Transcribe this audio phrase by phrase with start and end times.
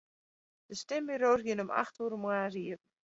[0.69, 2.89] De stimburo's geane om acht oere de moarns iepen.